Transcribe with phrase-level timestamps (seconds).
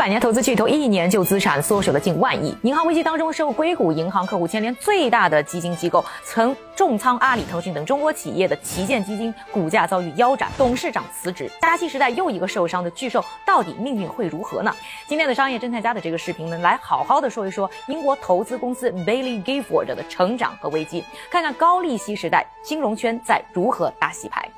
[0.00, 2.56] 百年投资巨头一年就资产缩水了近万亿。
[2.62, 11.52] 银行危机当中，受硅谷银行客户牵连最大的基金机构曾重仓阿里、腾讯等中国企业的旗舰基金股价遭遇腰斩，董事长辞职。
[11.60, 14.74] 加息时代又一个受伤的巨兽，到底命运会如何呢？
[15.06, 24.48] 今天的商业侦探家的这个视频呢，来好好的说一说英国投资公司 Bailey Gifford 的成长和危机，看看高利息时代金融圈在如何打洗牌。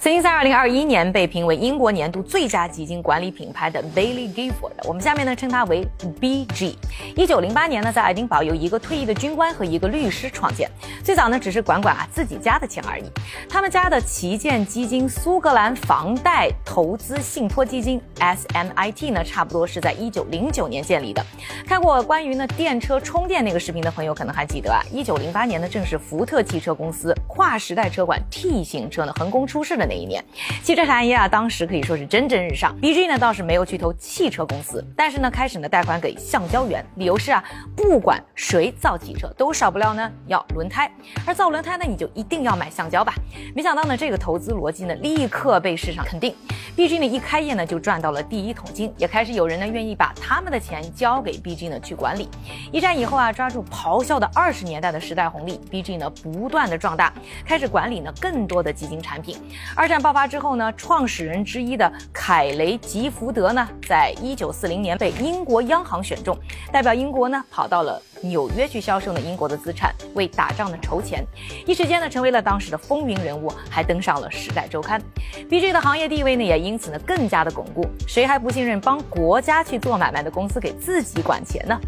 [0.00, 5.84] 曾经在二零二一年被评为英国年度最佳基金管理品牌的 Bailey Gifford，我们下面呢称它为
[6.20, 6.76] BG。
[7.16, 10.70] 一九零八年呢，在爱丁堡由一个退役的军官和一个律师创建，
[11.02, 13.02] 最早呢只是管管啊自己家的钱而已。
[13.48, 21.20] 他们家的旗舰基金苏格兰房贷投资信托基金 SMIT 呢，差不多是在一九零九年建立的。
[21.66, 29.87] 看过关于呢电车充电那个视频的朋友可能还记得啊，一九零八年呢正是福特汽车公司跨时代车款 T 型车呢横空出世的。
[29.88, 30.22] 那一年，
[30.62, 32.76] 汽车产业啊，当时可以说是蒸蒸日上。
[32.80, 37.42] BG 呢倒是没有去投汽车公司，但是呢开始呢贷款给橡胶园，理由是啊，
[37.74, 40.90] 不管谁造汽车，都少不了呢要轮胎，
[41.26, 43.14] 而造轮胎呢你就一定要买橡胶吧。
[43.54, 46.34] 没想到呢这个投资逻辑呢立刻被市场肯定。
[46.78, 52.28] ，BG 呢一开业呢就赚到了第一桶金，也开始有人呢愿意把他们的钱交给 BG 呢去管理。
[52.70, 57.12] 一战以后啊，抓住咆哮的二十年代的时代红利，BG 呢不断的壮大，
[57.44, 59.36] 开始管理呢更多的基金产品。
[59.74, 66.38] 二战爆发之后呢，创始人之一的凯雷吉福德呢，在一九四零年被英国央行选中，
[66.70, 68.00] 代表英国呢跑到了。
[68.20, 71.24] 纽约去销售呢英国的资产，为打仗呢筹钱，
[71.64, 75.00] 一时间呢成为了当时的风云人物，还登上了《时代周刊》。
[75.48, 77.86] BG 的行业地位呢也因因此呢更加的巩固。
[78.06, 81.80] 谁还不信任帮国家去做买卖的公司给自己管钱呢？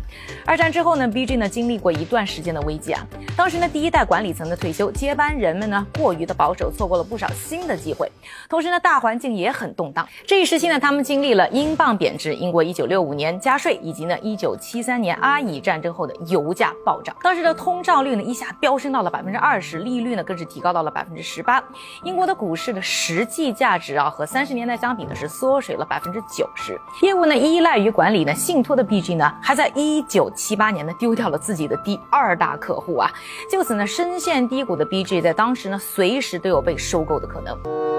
[0.47, 3.07] 二战之后呢，BG 呢经历过一段时间的危机啊。
[3.37, 8.11] 当时呢第一代管理层的退休，接班人们呢过于的保守，错过了不少新的机会。
[8.49, 10.09] 同时呢大环境也很动荡。
[10.27, 16.15] 这一时期呢他们经历了英镑贬值、英国1965年加税，以及呢1973年阿以战争后的。
[16.31, 21.61] 油价暴涨，当时的通胀率呢一下飙升到了百分之二十，利率呢更是提高到了百分之十八。
[22.05, 26.81] 英国的股市的实际价值啊和三十年在相比呢是缩水了百分之九十。
[27.03, 33.11] 业务呢依赖于管理呢信托的 BG 呢还在一九七八年呢丢掉了自己的第二大客户啊，
[33.51, 37.90] 就此呢深陷低谷的 BG 在当时呢随时都有被收购的可能。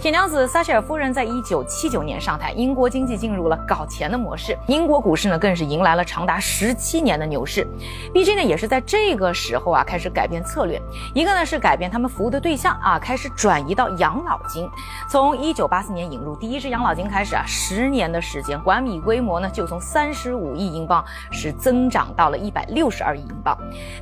[0.00, 7.66] 铁娘子撒切尔夫人在一九七九年上台，英国经济进入了搞钱的模式，英国股市呢更是迎来了长达十七年的牛市。
[8.12, 10.80] BG 呢也是在这个时候啊开始改变策略，
[11.14, 14.68] 一个呢是改变他们服务的对象啊，开始转移到养老金。
[15.08, 23.56] 从一九八四年引入第一支养老金开始啊，十年的时间，管理规模呢就从三十五亿英镑是增长到了一百六十二亿英镑。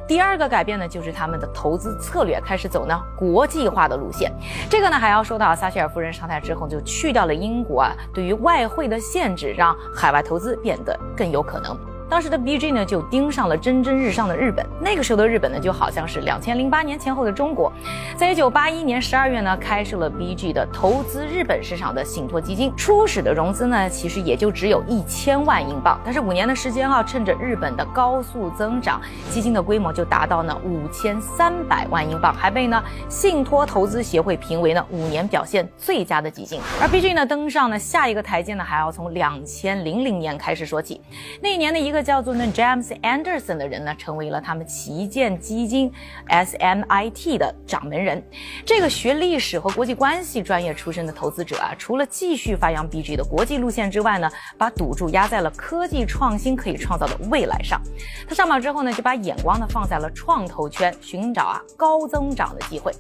[0.08, 4.32] 第二个改变呢就是他们的投资策略开始走呢国际化的路线，
[4.68, 5.88] 这个呢还要说到撒切尔。
[5.90, 11.76] 夫人上台之后，就去掉了英国啊对于外汇的限制，让海外投资变得更有可能。
[12.10, 17.72] 当时的 BG 呢就盯上了蒸蒸日上的日本，那个时候的日本呢就好像是两千零八年前后的中国。
[18.16, 29.00] 在一九八一年十二月呢，开设了 BG 的投资日本市场的信托基金，初始的融资呢其实也就只有一千万英镑，但是五年的时间啊，趁着日本的高速增长，
[29.30, 36.60] 基金的规模就达到呢五千三百万英镑，还被呢信托投资协会评为呢五年表现最佳的基金。
[36.82, 41.00] 而 BG 呢登上呢下一个台阶呢，还要从两千零零年开始说起，
[41.40, 41.99] 那一年的一个。
[42.02, 45.92] 叫做呢 James Anderson 的人呢，成为了他们旗舰基金
[46.28, 48.22] SMIT 的掌门人。
[48.64, 57.80] 这个学历史和国际关系专业出身的投资者啊，除了继续发扬 BG 的国际路线之外呢，把赌注压在了科技创新可以创造的未来上。
[58.28, 62.92] 他上榜之后呢，就把眼光呢放在了创投圈，寻找啊高增长的机会。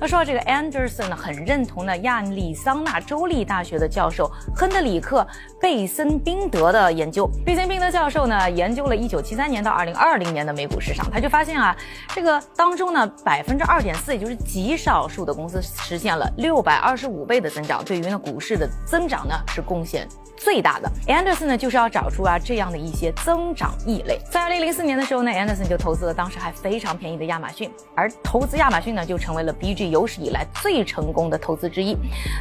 [0.00, 5.26] 要说到这个 Anderson 呢，很认同呢亚利桑那州立大学的教授亨德里克
[5.60, 7.28] 贝森宾德的研究。
[7.44, 8.45] 贝森宾德教授呢。
[8.48, 11.76] 研究了一九七三年到二零二零年的美股市场，他就发现啊，
[12.14, 20.06] 这个当中呢，百分之二点四，也就是极少数的公司实现了六百二十五倍的增长，对于呢股市的增长呢是贡献
[20.36, 20.90] 最大的。
[21.06, 24.18] Anderson 呢就是要找出啊这样的一些增长异类。
[24.30, 31.96] 在二零零四年的时候呢，Anderson 就投资了当时还非常便宜的亚马逊，而投资亚马逊呢就成为了 BG 有史以来最成功的投资之一。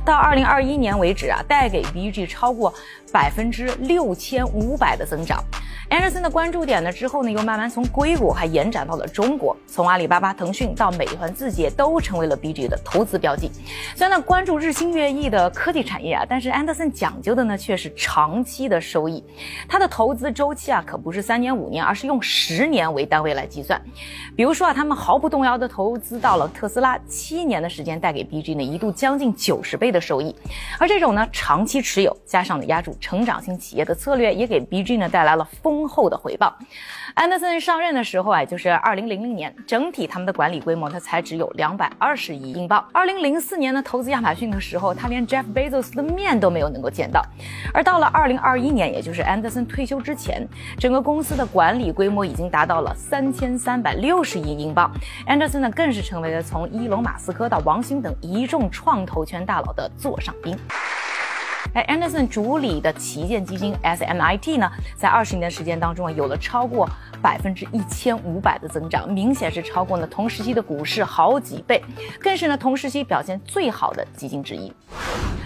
[0.06, 2.74] 到二零二一年为止啊，带给 BG 超过
[3.12, 5.44] 百分之六千五百的增长。
[5.90, 13.50] Anderson 的关注点呢，之后呢又慢慢从硅谷还延展到了中国，从阿里巴巴、腾讯到美团、字节都成为了 BG 的投资标的。
[13.96, 19.24] 虽然呢关注日新月异的科技产业啊，但是 Anderson 讲究的呢却是长期的收益。
[19.70, 23.80] 他的投资周期啊可不是三年五年，而是用十年为单位来计算。
[24.36, 30.36] 比如说啊，他们毫不动摇的投资到了特斯拉，七年的时间带给 BG 呢一度将近九十倍的收益。
[30.80, 36.56] 而这种呢长期持有加上呢压住成长性企业的策略，也给 BG 呢带来了丰厚的回报。
[37.16, 42.88] 安德森上任的时候啊，就是二零零零年，整体他们的管理规模它才只有两百二十亿英镑。
[42.94, 47.26] 二零零四年呢，投资亚马逊的时候，他连 Jeff Bezos 的面都没有能够见到。
[47.74, 50.48] 而到了二零二一年，也就是安德森退休之前，
[50.78, 54.92] 整个公司的管理规模已经达到了三千三百六十亿英镑。
[55.26, 60.56] 安德森呢，更是成为了从伊隆马斯克到王兴等一众创投圈大佬的座上宾。
[61.76, 66.90] 哎，Anderson 主理的旗舰基金 SMIT 呢，在二十年的时间当中啊，有了超过
[67.22, 71.84] 百分之一千五百的增长，明显是超过了同时期的股市好几倍，
[72.18, 74.72] 更是呢同时期表现最好的基金之一。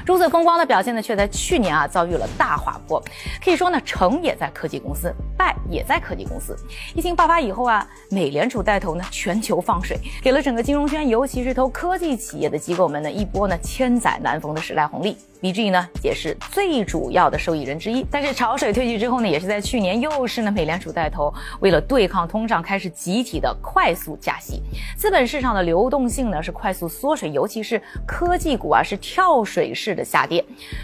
[0.10, 3.00] 如此风光的表现呢，却在去年啊遭遇了大滑坡。
[3.46, 6.58] 可以说呢，成也在科技公司，败也在科技公司。
[6.96, 15.16] 疫情爆发以后啊，美联储带头呢，全球放水，给了整个金融圈，尤其是投科技企业的机构们呢一波呢千载难逢的时代红利。
[15.42, 18.06] BG 呢也是最主要的受益人之一。
[18.12, 24.64] 但是潮水退去之后呢，也是在去年又是呢美联储带头，为了对抗通胀，开始集体的快速加息，
[25.00, 30.44] 资本市场的流动性呢是快速缩水，尤其是科技股啊是跳水式的下跌。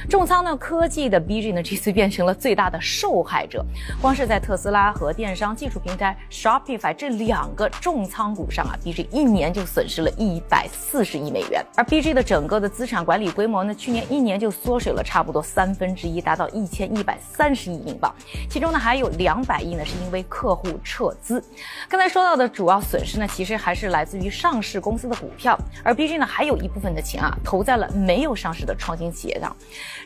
[0.10, 3.62] 重仓呢科技的 BG 呢这次变成了最大的受害者。
[4.02, 11.62] 光是在特斯拉和电商技术平台 Shopify 这两个重仓股上啊，BG 一年就损失了一百四十亿美元。
[11.76, 18.16] 而 BG 的整个的资产管理规模呢，去年一年就缩水了差不多三分之一，达到一千一百三十亿英镑，
[18.50, 21.44] 其中呢还有两百亿呢是因为客户撤资。
[21.90, 29.56] 刚才说到的主要损失呢，其实还是来自于上市公司的股票，而 BG 呢还有一部分的钱啊投在了没有上市的创新企业上，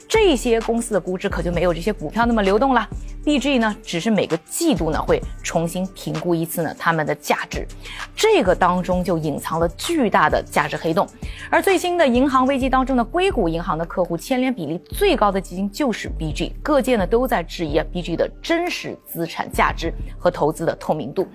[0.07, 2.87] 这些公司的估值可就没有这些股票那么流动了。
[3.25, 7.67] BG 呢只是每个季度呢会重新评估一次呢他们的价值，
[8.15, 11.05] 这个当中就隐藏了巨大的价值黑洞。
[11.49, 14.19] 而最新的银行危机当中的硅谷银行的客户。
[14.19, 21.27] 牵连比例最高的基金就是 BG，各界呢都在质疑啊 BG 的真实资产价值和投资的透明度。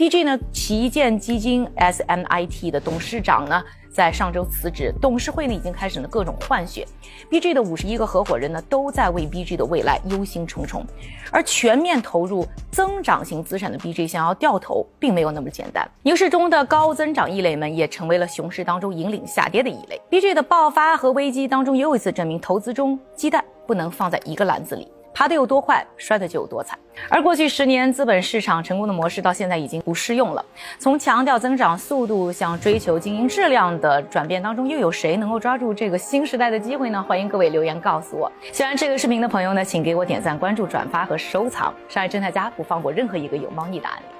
[0.00, 3.62] BG 呢旗舰基金 SMIT 的董事长呢
[3.92, 6.86] 在上周辞职，董事会呢已经开始了各种换血。
[7.30, 10.82] BG 的五十一个合伙人呢都在为 BG 的未来忧心忡忡，
[11.30, 15.86] 而全面投入增长型资产的 BG 想要掉头，并没有那么简单。
[16.02, 20.00] 牛市中的高增长异类们也成为了熊市当中引领下跌的一类。
[20.10, 24.88] BG 的爆发和危机当中又一次证明，投资中鸡蛋不能放在一个篮子里。
[25.12, 26.78] 爬得有多快，摔得就有多惨。
[27.08, 30.44] 而过去十年资本市场成功的模式，到现在已经不适用了。
[30.78, 37.02] 从强调增长速度向追求经营质量的转变当中，又有谁能够抓住这个新时代的机会呢？
[37.06, 38.30] 欢迎各位留言告诉我。
[38.52, 41.72] 喜欢这个视频的朋友呢，请给我点赞、关注、转发和收藏。
[41.88, 44.14] 上海侦探家不放过任何一个有猫腻的案例。